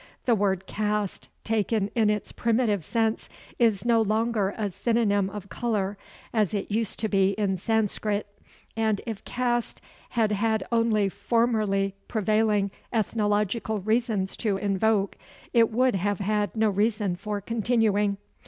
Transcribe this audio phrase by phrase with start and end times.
[0.25, 5.95] The word caste, taken in its primitive sense, is no longer a synonym of color,
[6.33, 8.25] as it used to be in Sanscrit,
[8.75, 9.79] and, if caste
[10.09, 15.17] had had only formerly prevailing ethnological reasons to invoke,
[15.53, 18.17] it would have had no reason for continuing.